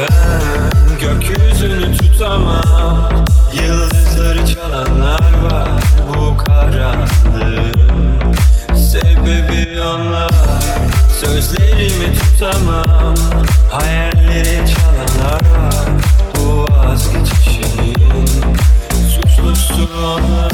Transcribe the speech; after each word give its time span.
Ben 0.00 0.42
gökyüzünü 1.00 1.96
tutamam. 1.96 3.10
Yıldızları 3.52 4.46
çalanlar 4.46 5.32
var 5.42 5.68
Bu 6.08 6.36
karanlığın 6.36 7.74
Sebebi 8.76 9.80
onlar. 9.80 10.30
Sözlerimi 11.20 12.18
tutamam. 12.18 13.14
Hayalleri 13.70 14.64
çalanlar 14.66 15.40
var 15.40 15.86
Bu 16.36 16.64
vazgeçişin. 16.72 18.26
Suçlusu 19.08 19.88
onlar. 20.04 20.52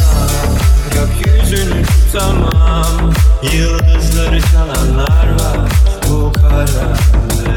Gökyüzünü 0.92 1.82
tutamam. 1.82 3.12
Yıldızları 3.52 4.40
çalanlar 4.40 5.26
var 5.40 5.68
Bu 6.08 6.32
karanlığın 6.32 7.55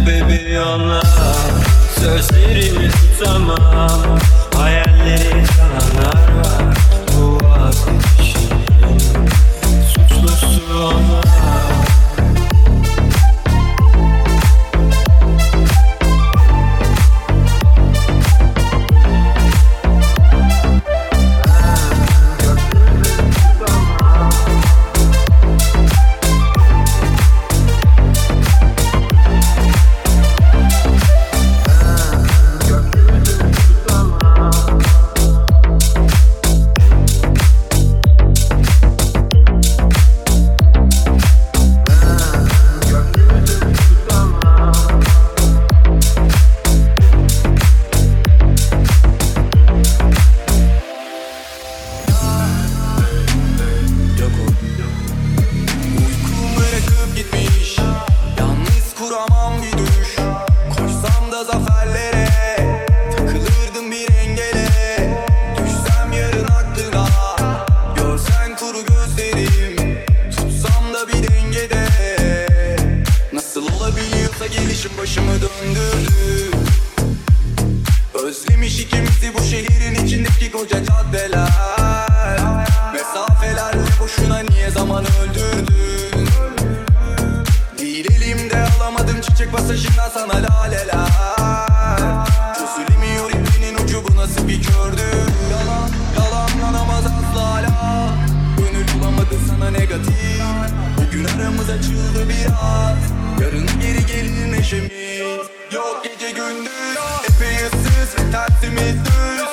Sebebi 0.00 0.60
onlar 0.60 1.02
Sözlerimi 2.00 2.88
tutamam 2.90 4.18
Hayalleri 4.56 5.44
Özlemiş 78.24 78.80
ikimizi 78.80 79.34
bu 79.38 79.42
şehrin 79.42 80.06
içindeki 80.06 80.52
koca 80.52 80.84
caddeler. 80.84 81.48
Mesafelerle 82.92 83.86
boşuna 84.00 84.38
niye 84.38 84.70
zaman 84.70 85.04
öldürdün? 85.04 86.28
Değil 87.78 88.06
elimde 88.12 88.66
alamadım 88.80 89.20
çiçek 89.20 89.52
pasajından 89.52 90.08
sana 90.14 90.34
laleler. 90.34 91.08
Çözülemiyor 92.54 93.30
ipinin 93.30 93.84
ucu 93.84 94.04
bu 94.08 94.16
nasıl 94.16 94.48
bir 94.48 94.62
kördü 94.62 95.02
Yalan 95.50 95.90
yalanlanamaz 96.16 97.04
asla 97.06 97.54
hala. 97.54 98.14
Gönül 98.58 98.86
bulamadı 98.98 99.36
sana 99.48 99.70
negatif. 99.70 100.42
Bugün 100.96 101.24
aramız 101.24 101.70
açıldı 101.70 102.28
biraz. 102.28 102.98
Yarın 103.40 103.66
geri 103.80 104.06
gelir 104.06 104.52
neşemiz 104.52 104.90
tersimiz 108.32 108.94
düz. 109.04 109.50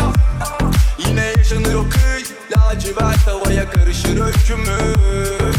Yine 1.07 1.25
yaşanır 1.37 1.73
o 1.73 1.89
kış 1.89 2.23
Lacivert 2.51 3.27
havaya 3.27 3.69
karışır 3.69 4.21
öykümüz. 4.21 5.57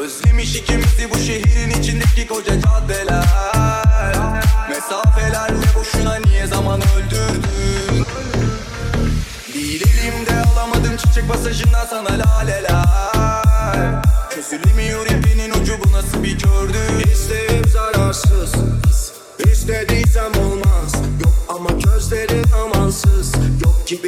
Özlemiş 0.00 0.56
ikimizi 0.56 1.10
bu 1.14 1.18
şehrin 1.18 1.80
içindeki 1.80 2.26
koca 2.26 2.60
caddeler. 2.60 3.24
Mesafelerle 4.70 5.66
boşuna 5.78 6.16
niye 6.16 6.46
zaman 6.46 6.80
öldürdün? 6.80 8.06
Değil 9.54 9.82
elimde 9.82 10.48
alamadım 10.50 10.96
çiçek 10.96 11.28
pasajından 11.28 11.86
sana 11.86 12.08
laleler 12.08 12.75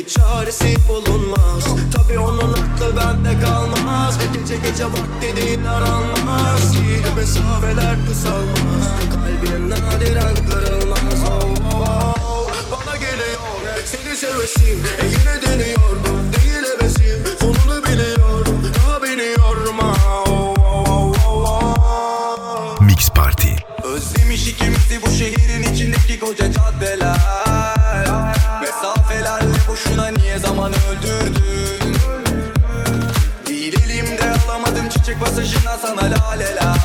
çaresi 0.08 0.76
bulunmaz. 0.88 1.64
Tabi 1.92 2.18
onun 2.18 2.52
aklı 2.52 2.96
bende 2.96 3.40
kalmaz. 3.40 4.18
Gece 4.34 4.56
gece 4.56 4.84
vakti 4.84 5.36
değil 5.36 5.70
aranmaz. 5.70 6.74
Yine 6.74 7.14
mesafeler 7.16 7.96
kısalmaz. 8.08 8.88
Kalbim 9.14 9.70
nadiren 9.70 10.34
kırılmaz. 10.34 10.98
Oh, 11.26 11.74
oh, 11.74 12.14
oh. 12.24 12.50
Bana 12.72 12.96
geliyor. 12.96 13.84
Seni 13.84 14.16
sevesim. 14.16 14.84
E 15.00 15.06
Yine 15.06 15.42
deniyorum. 15.42 16.32
Değil 16.32 16.64
hevesim. 16.80 17.38
Sonunu 17.40 17.84
biliyorum. 17.84 18.72
Daha 18.76 19.02
biliyorum 19.02 19.76
ah, 19.82 20.28
oh, 20.28 20.54
oh, 20.58 21.14
oh, 21.26 21.74
oh. 21.78 22.80
Mix 22.80 23.10
Party. 23.10 23.48
Özlemiş 23.84 24.48
ikimizi 24.48 25.02
bu 25.06 25.10
şehrin 25.10 25.74
içindeki 25.74 26.20
koca 26.20 26.52
caddeler 26.52 27.47
Değil 35.38 35.50
elimde 35.50 35.70
alamadım 35.70 36.18
çiçek 36.18 36.77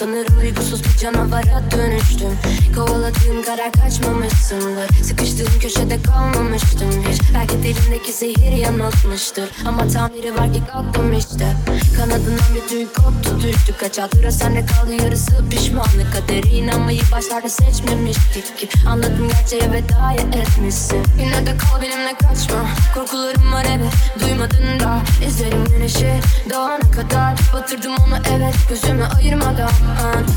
Sanırım 0.00 0.40
duygusuz 0.40 0.84
bir 0.84 0.98
canavara 0.98 1.70
dönüştüm. 1.70 2.38
Kovaladığım 2.74 3.42
karar 3.42 3.72
kaçmamışsındır. 3.72 5.04
Sıkıştı 5.04 5.39
Döndüm 5.50 5.60
köşede 5.60 6.02
kalmamıştım 6.02 6.90
hiç. 7.08 7.20
Belki 7.34 7.52
derindeki 7.52 8.12
zehir 8.12 8.52
yanıltmıştır. 8.52 9.50
Ama 9.66 9.88
tamiri 9.88 10.34
var 10.34 10.52
ki 10.52 10.62
kalktım 10.72 11.12
işte. 11.18 11.56
Kanadından 11.96 12.54
bir 12.54 12.68
tüy 12.68 12.86
koptu 12.86 13.42
düştü 13.42 13.74
Kaç 13.80 13.98
hatıra 13.98 14.30
sende 14.30 14.66
kaldı 14.66 15.02
yarısı 15.02 15.48
pişmanlık. 15.50 16.12
Kaderi 16.12 16.48
inanmayı 16.48 17.00
başlarda 17.12 17.48
seçmemiştik 17.48 18.58
ki. 18.58 18.68
Anladım 18.88 19.28
gerçeğe 19.28 19.72
vedaya 19.72 20.42
etmişsin. 20.42 21.02
Yine 21.18 21.46
de 21.46 21.56
kal 21.56 21.82
benimle 21.82 22.14
kaçma. 22.14 22.66
Korkularım 22.94 23.52
var 23.52 23.66
evet 23.70 23.92
duymadın 24.20 24.80
da. 24.80 24.98
İzlerim 25.26 25.64
güneşi 25.64 26.12
doğana 26.50 26.78
kadar. 26.78 27.38
Batırdım 27.54 27.92
onu 27.92 28.16
evet 28.36 28.54
gözümü 28.68 29.04
ayırmadan. 29.04 29.70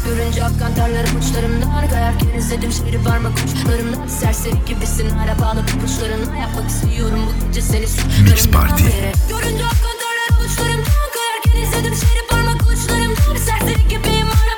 Görünce 0.05 0.43
akkan 0.43 0.75
terlerim 0.75 1.17
uçlarımdan 1.19 1.73
Kayarken 1.89 2.37
izledim 2.37 2.71
şehri 2.71 3.03
parmak 3.03 3.31
uçlarımdan. 3.31 4.07
Serseri 4.07 4.65
gibisin. 4.67 5.02
Üstün 5.03 5.17
arabalı 5.17 5.65
kapışlarına 5.65 6.37
yapmak 6.37 6.69
istiyorum. 6.69 7.19
Bu 7.41 7.47
gece 7.47 7.61
seni 7.61 7.85
Mix 8.23 8.47
Party. 8.49 8.83
Görünce 9.29 9.65
aklım 9.65 9.95
döner 10.03 10.29
avuçlarım. 10.31 10.83
Kayarken 11.13 11.61
izledim 11.61 11.95
seni 11.95 12.27
parmak 12.29 12.61
uçlarım. 12.61 13.11
Bir 13.33 13.39
serseri 13.39 13.87
gibiyim 13.89 14.27
ara 14.27 14.52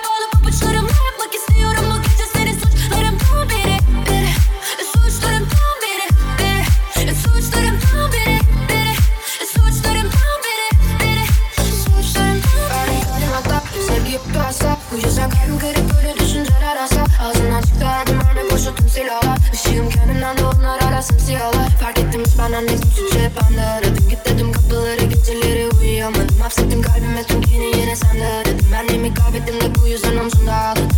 Kendimi 29.05 29.23
kaybettim 29.23 29.61
de 29.61 29.81
bu 29.81 29.87
yüzden 29.87 30.17
omzunda 30.17 30.55
ağladım. 30.55 30.89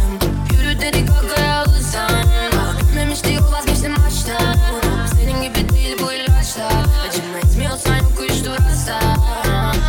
Yürü 0.51 0.81
dedi 0.81 1.05
kakaya 1.05 1.55
alırsan. 1.55 2.09
Dönmemişti 2.79 3.33
yol 3.33 3.51
vazgeçtim 3.51 3.95
baştan 3.95 4.55
Senin 5.15 5.41
gibi 5.41 5.69
değil 5.69 5.97
bu 6.01 6.13
ilaçla. 6.13 6.67
Acıma 7.07 7.37
etmiyorsan 7.37 7.95
yok 7.95 8.19
uyuştur 8.19 8.51
asla 8.71 8.99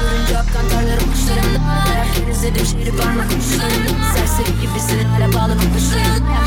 Görünce 0.00 0.38
akkan 0.38 0.68
tarlarım 0.68 1.08
uçlarımda 1.12 1.84
Herkes 1.94 2.38
izledim 2.38 2.66
şehri 2.66 2.96
parmak 2.96 3.26
uçlarımda 3.26 4.04
Serseri 4.14 4.60
gibisin 4.60 5.04
hala 5.04 5.32
bağlı 5.32 5.58
kapışlarımda 5.60 6.38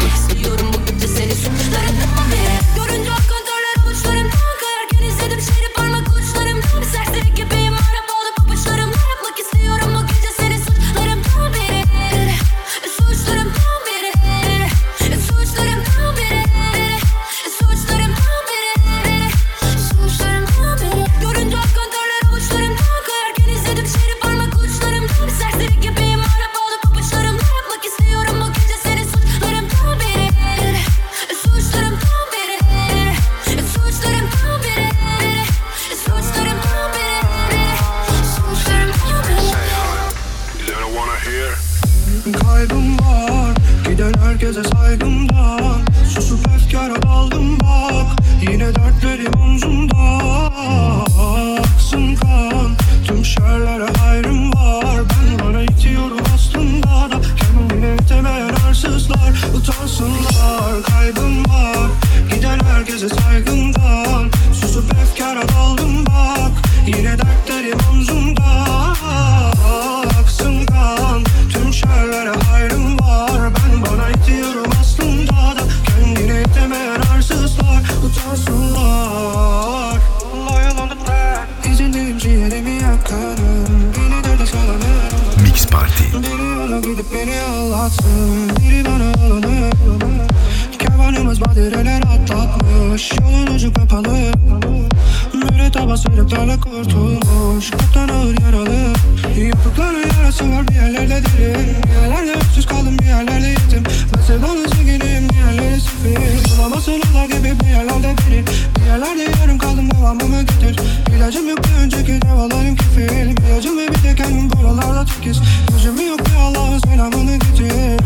selamını 117.01 117.35
getir 117.35 117.99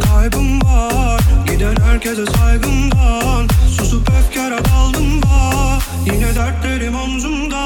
Kaybım 0.00 0.62
var. 0.62 1.20
Gider 1.46 1.76
herkese 1.84 2.26
saygımdan 2.26 3.48
Susup 3.76 4.08
öfkere 4.10 4.58
daldım 4.64 5.22
da 5.22 5.78
Yine 6.06 6.34
dertlerim 6.34 6.94
omzumda. 6.94 7.58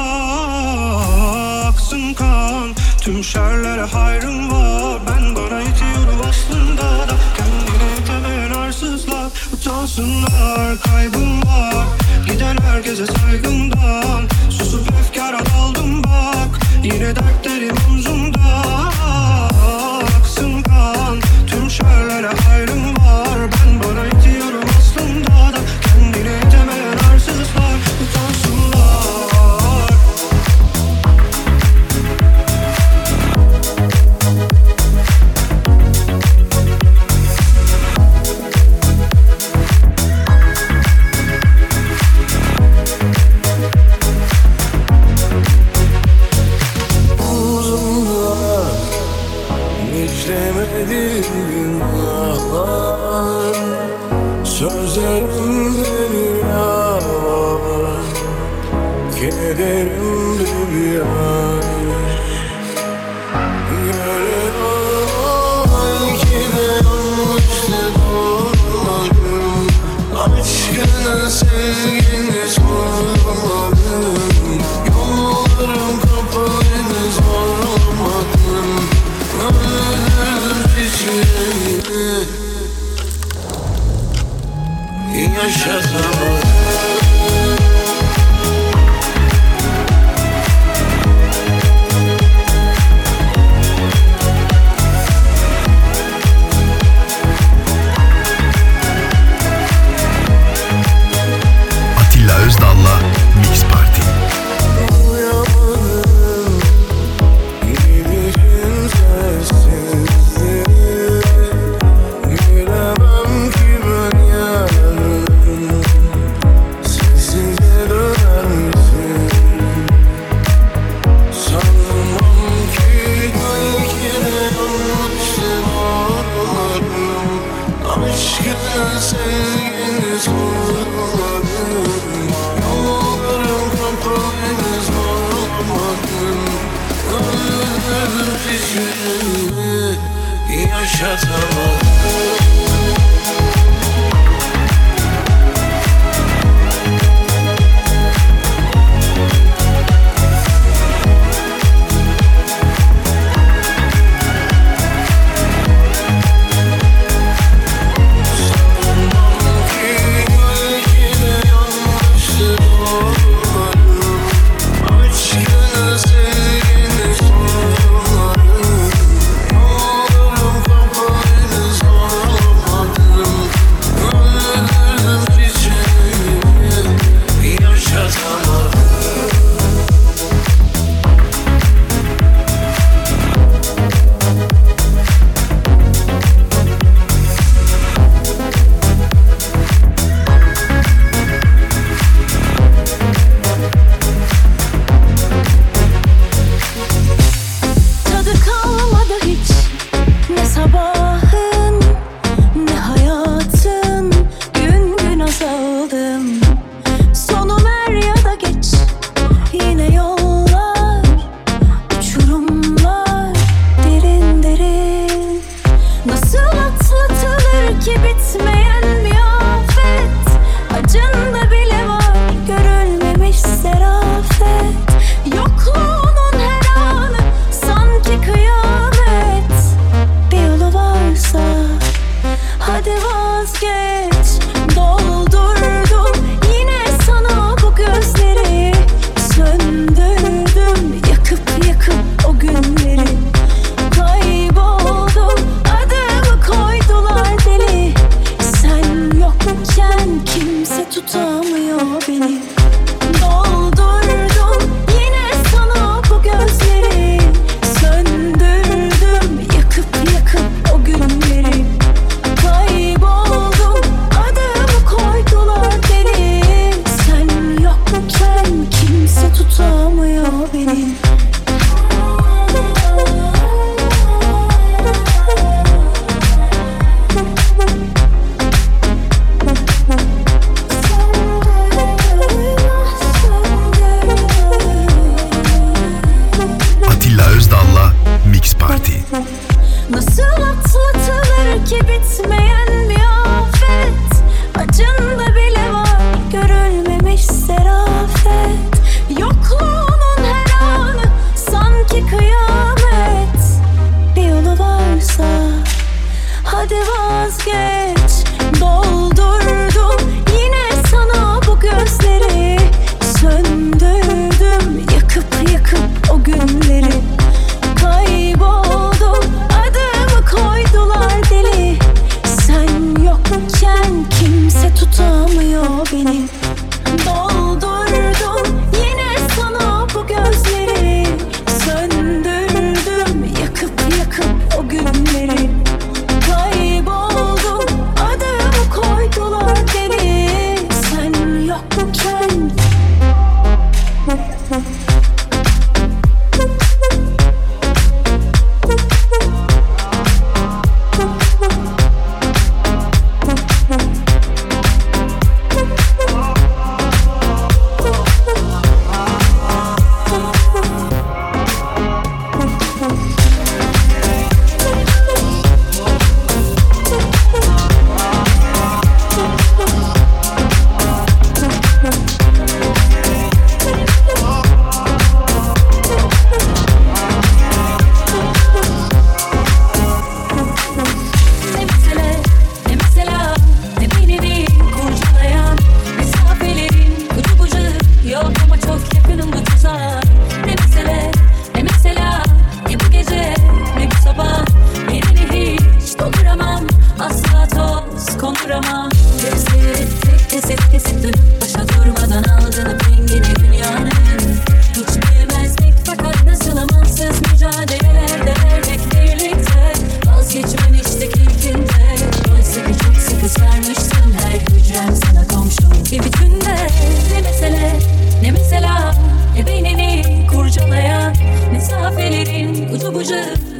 Aksın 1.67 2.13
kan. 2.13 2.75
Tüm 3.01 3.23
şerlere 3.23 3.81
hayrım 3.81 4.51
var. 4.51 4.99
Ben 5.07 5.35
bana 5.35 5.59
yetiyorum 5.59 6.21
aslında 6.29 6.83
da 6.83 7.15
Kendine 7.37 7.91
yetemeyen 7.99 8.51
arsızlar. 8.51 9.31
Utansınlar 9.53 10.77
kaybım 10.83 11.41
var. 11.41 11.87
Gider 12.29 12.57
herkese 12.61 13.05
saygımdan. 13.05 14.21
Susup 14.49 14.87
öfkere 14.99 15.39
daldım 15.45 16.03
bak. 16.03 16.59
Yine 16.83 17.15
dertlerim 17.15 17.75
omzumda. 17.89 18.22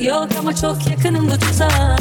Yok 0.04 0.28
ama 0.40 0.56
çok 0.56 0.88
yakınım 0.90 1.32
bu 1.32 1.40
tuzağa 1.40 1.96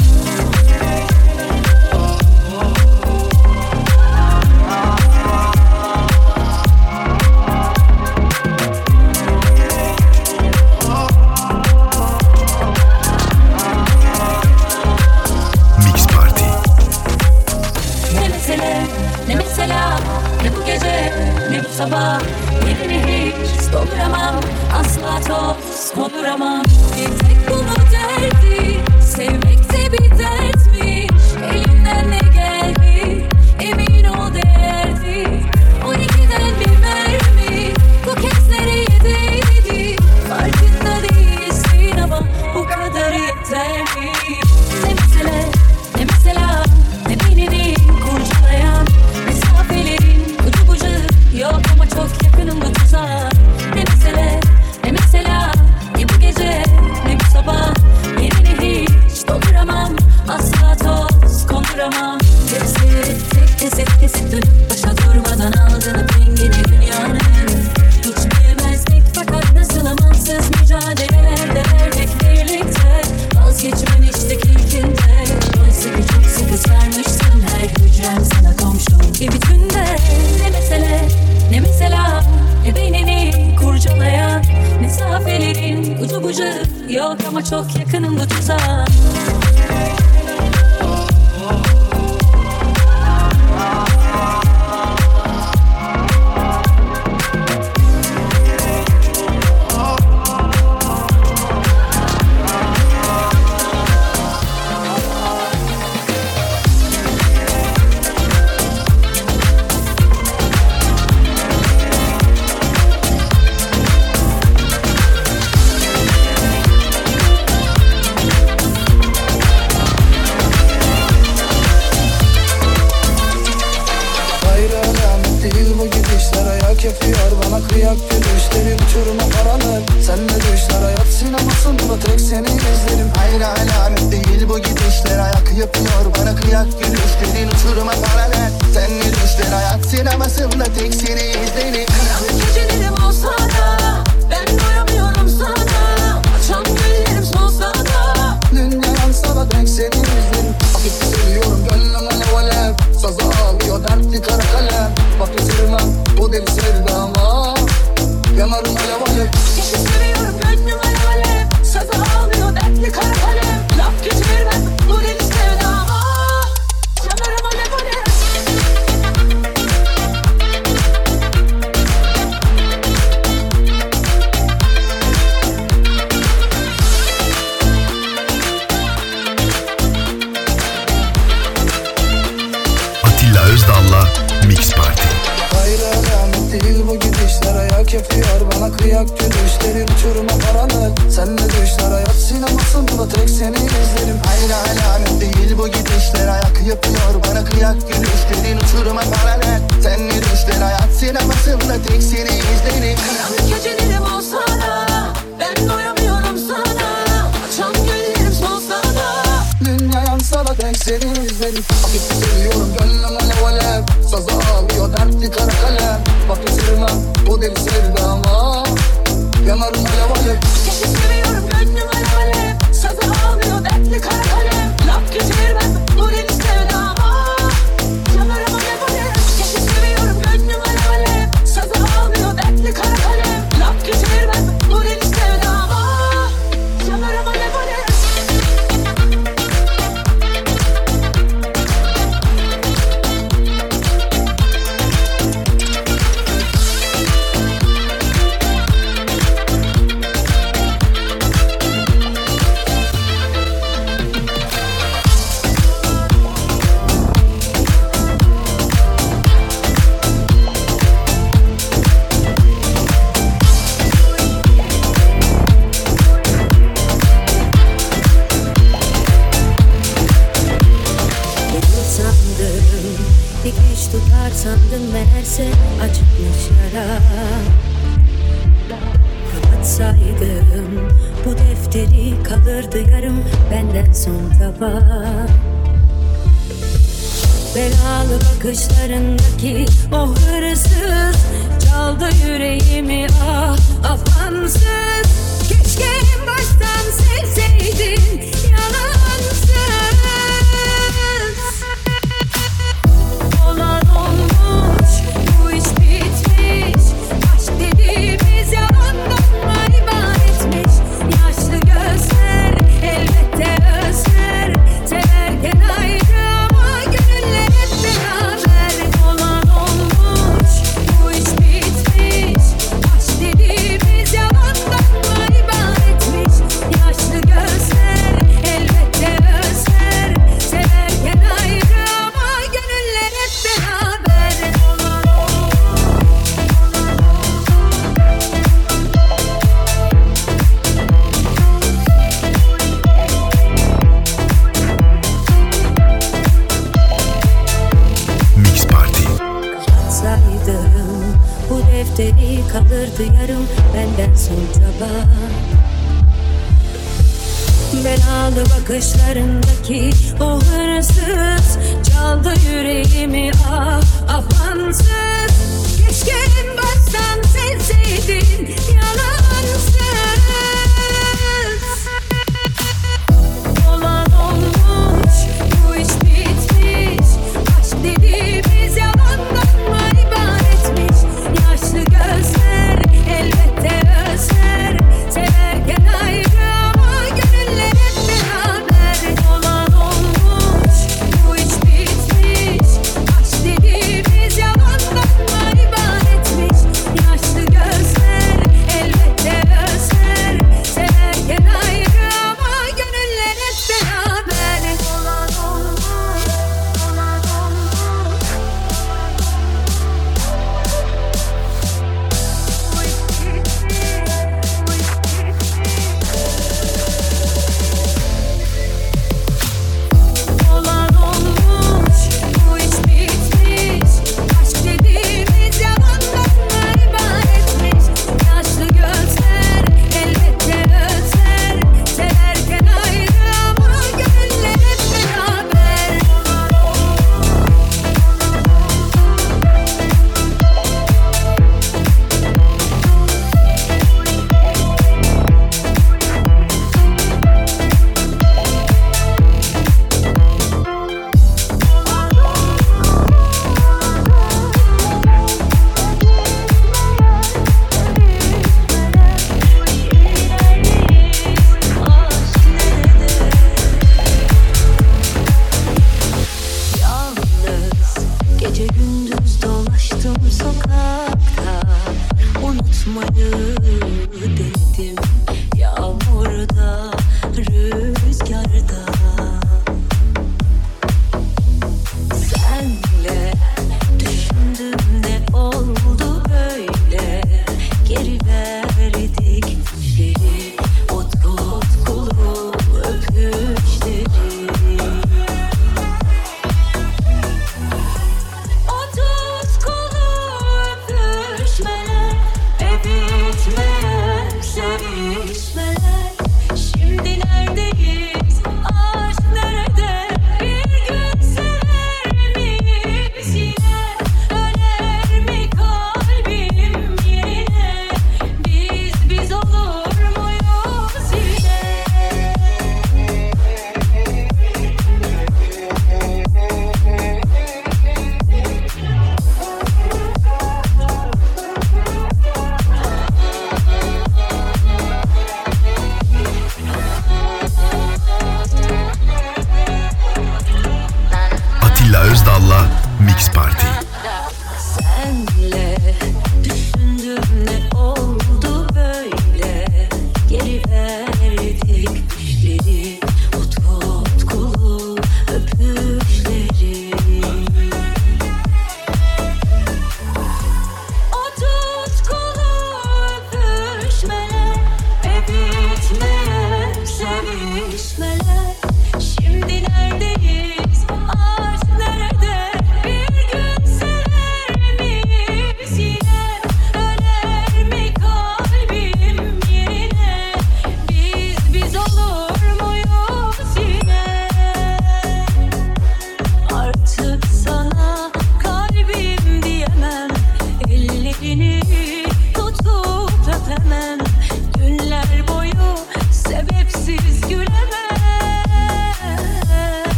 bakışlarındaki 358.73 359.91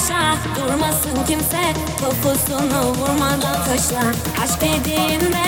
taşa 0.00 0.36
Durmasın 0.56 1.24
kimse. 1.28 1.74
Topusunu 2.00 2.82
vurmadan 2.82 3.64
taşla. 3.64 4.02
Aşk 4.42 4.60
dediğimde 4.60 5.44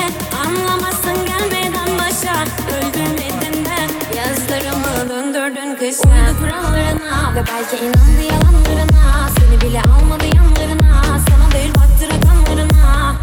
anlamasın 0.46 1.26
gelmeden 1.26 1.98
başa. 1.98 2.44
Öldürmedin 2.76 3.64
de 3.64 3.78
yazlarımı 4.16 5.08
döndürdün 5.08 5.76
kışla 5.76 6.10
Uydu 6.10 6.38
kurallarına 6.38 7.34
ve 7.34 7.44
belki 7.46 7.84
inandı 7.84 8.22
yalanlarına. 8.22 9.28
Seni 9.38 9.60
bile 9.60 9.80
almadı 9.80 10.24
yanlarına. 10.36 11.02
Sana 11.02 11.52
değil 11.52 11.74
baktı 11.74 12.06
rakamlarına 12.14 13.14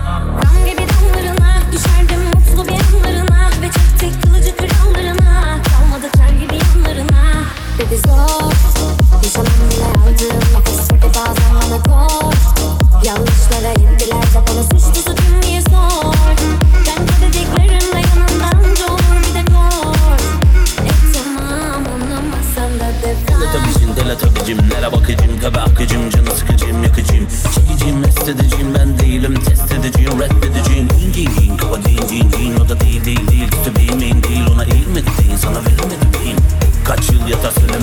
Ram 0.43 0.65
gibi 0.65 0.81
damlarına 0.81 1.61
düşerdim 1.71 2.21
mutlu 2.23 2.67
bir 2.67 2.71
yanlarına 2.73 3.49
Ve 3.61 3.65
çektik 3.65 4.23
kılıcı 4.23 4.57
krallarına. 4.57 5.57
Kalmadı 5.63 6.11
kar 6.17 6.29
gibi 6.29 6.55
yanlarına. 6.55 7.43
Dedi 7.77 7.97
zor 7.97 8.53
Nişanım 9.23 9.69
bile 9.71 9.85
aldım 9.85 10.68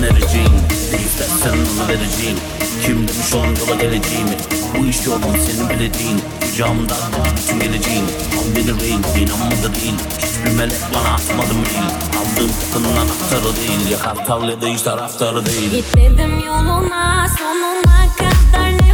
vereceğim 0.07 0.53
Ne 0.93 0.97
istersen 1.05 1.53
ona 1.53 1.87
vereceğim. 1.87 2.37
Kim 2.85 3.07
demiş 3.07 3.33
onun 3.35 3.55
yola 3.55 3.75
geleceğimi? 3.81 4.37
Bu 4.77 4.85
iş 4.85 5.05
yolum 5.05 5.21
senin 5.45 5.69
bilediğin. 5.69 6.21
Kucağımda 6.41 6.95
bütün 7.37 7.59
geleceğin 7.59 8.05
Al 8.37 8.55
beni 8.55 8.81
rehin 8.81 9.03
inanmadı 9.21 9.75
değil. 9.75 9.95
Hiçbir 10.17 10.57
melek 10.57 10.81
bana 10.93 11.13
atmadı 11.13 11.53
mail 11.53 11.87
Aldığım 12.19 12.51
kapının 12.61 12.95
anahtarı 12.95 13.55
değil. 13.55 13.91
Yakar 13.91 14.25
tavla 14.25 14.61
da 14.61 14.65
hiç 14.67 14.81
taraftarı 14.81 15.45
değil. 15.45 15.71
Gitmedim 15.71 16.39
yoluna 16.45 17.27
sonuna 17.39 18.07
kadar 18.17 18.86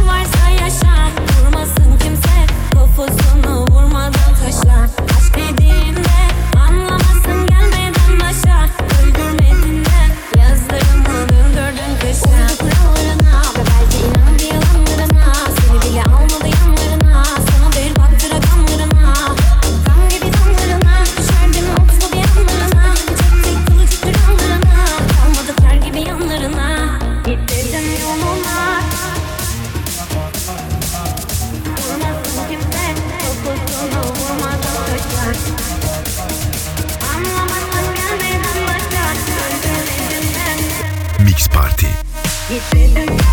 He 42.54 42.60
said 42.60 43.08
that. 43.08 43.23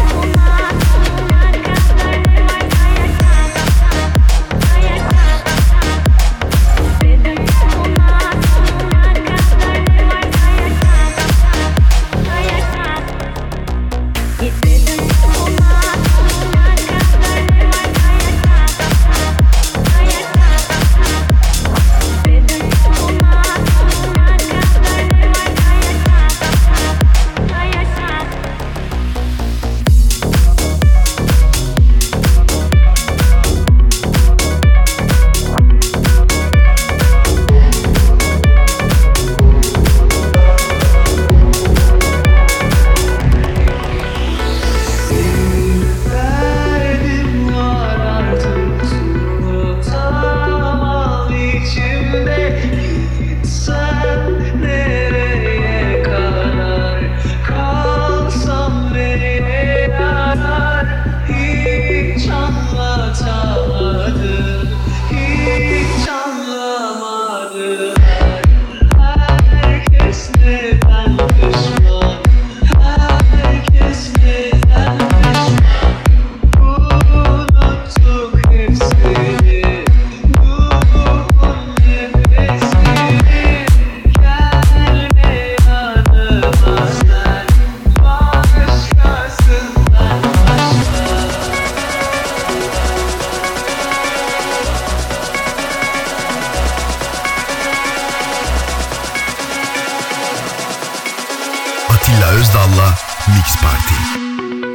Erdal'la 102.61 102.95
Mix 103.33 103.57
Party. 103.57 104.70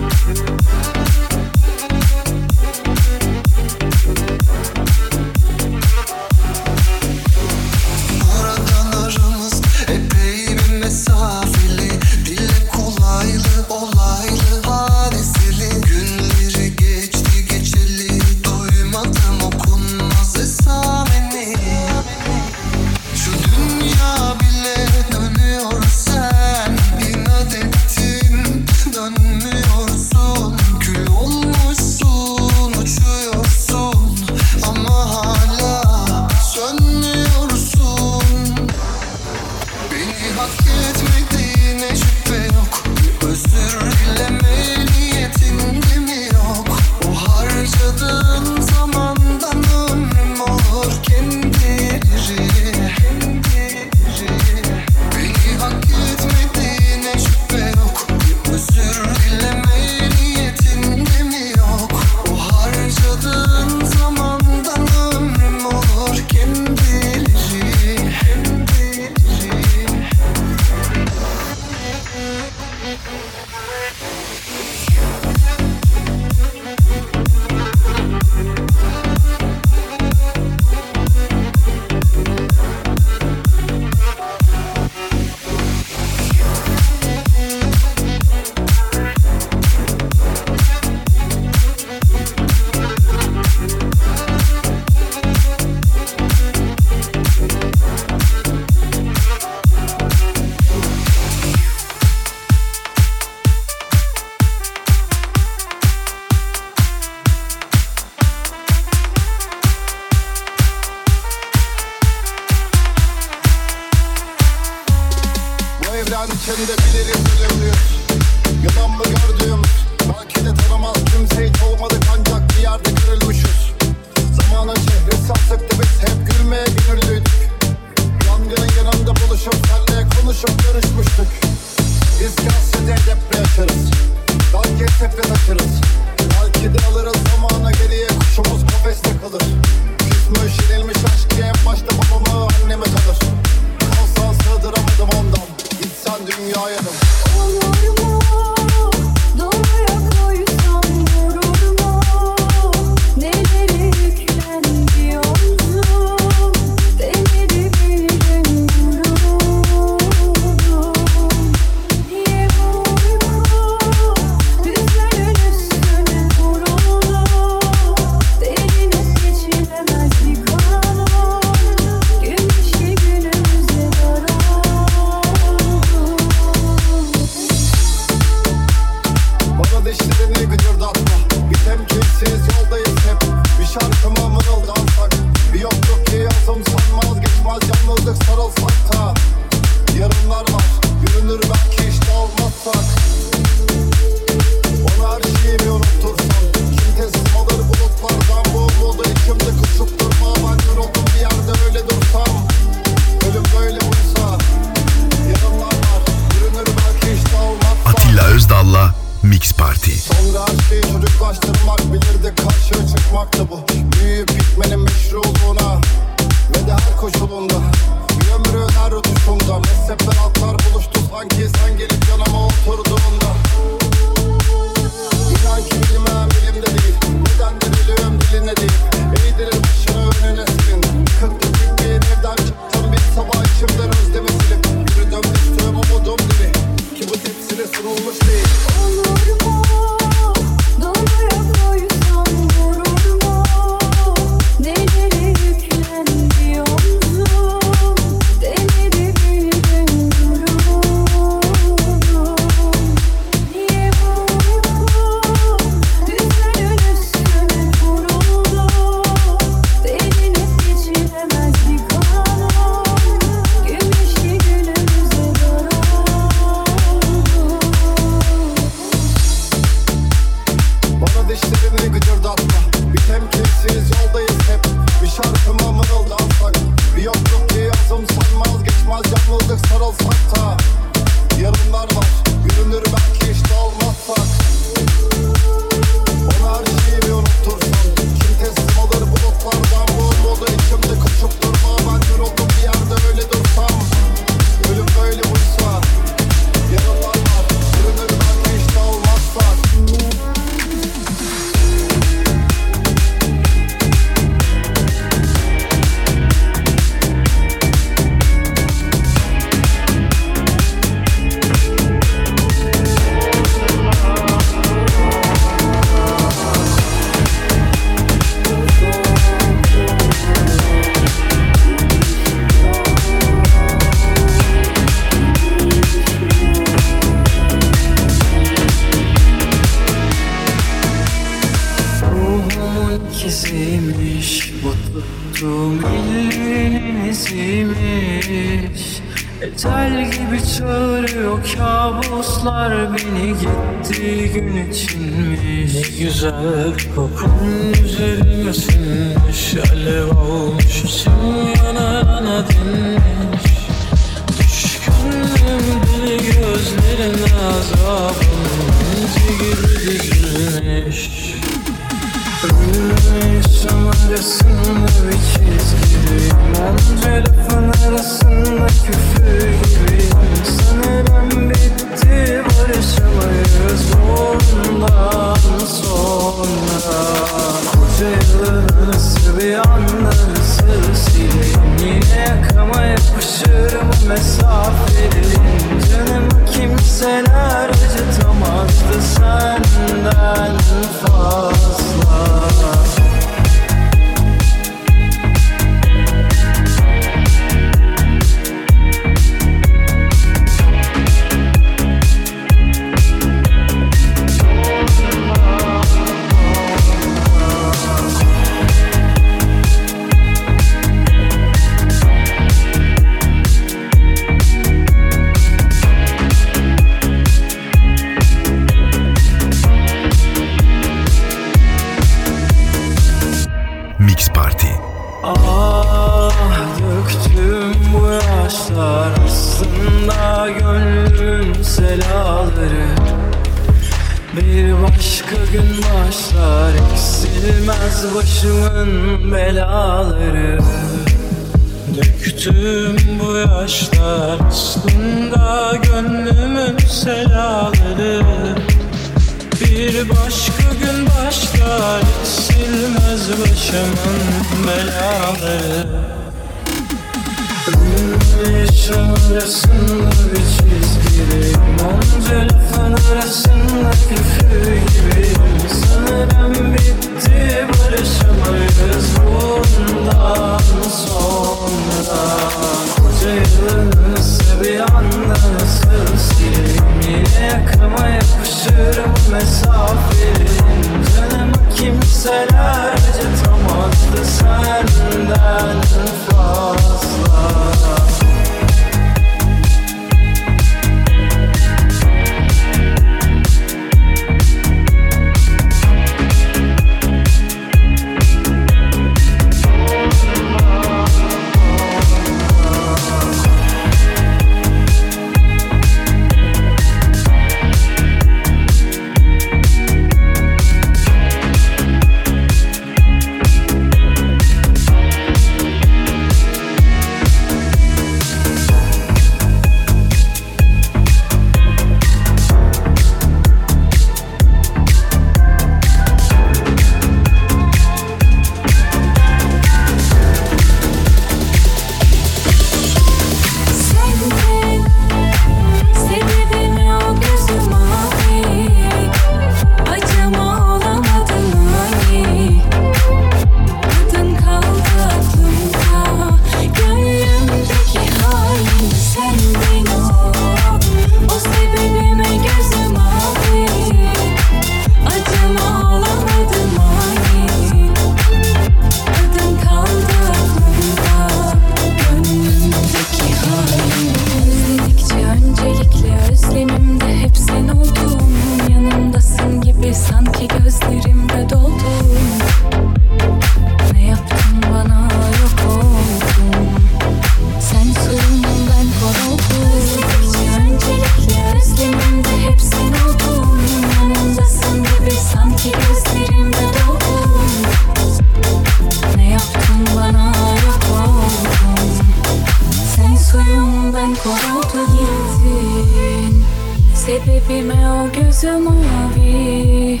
Sebebime 597.10 597.90
o 597.90 598.12
gözü 598.12 598.50
mavi. 598.50 600.00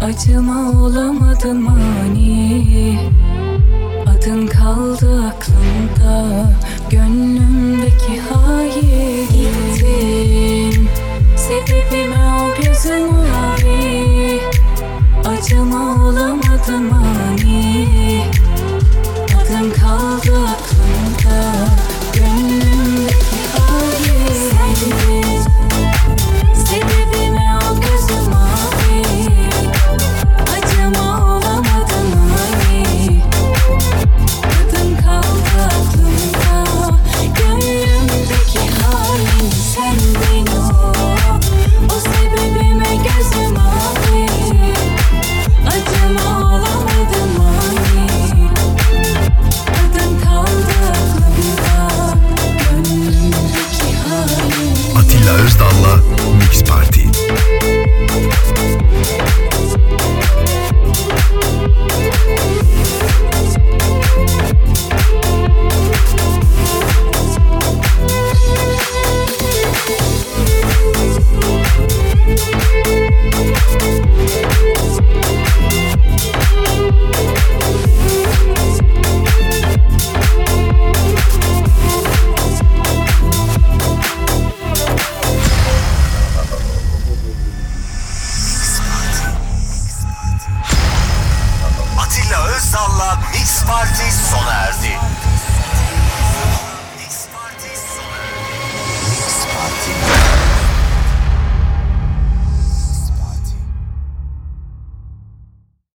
Acıma 0.00 0.82
olamadın 0.82 1.62
mani. 1.62 2.98
Adın 4.06 4.46
kaldı 4.46 5.24
aklımda. 5.26 6.50
Gönlümdeki 6.90 8.20
hayır 8.30 9.28
gittin 9.28 10.88
Sebebime 11.36 12.24
o 12.42 12.62
gözü 12.62 12.88
mavi 12.88 13.17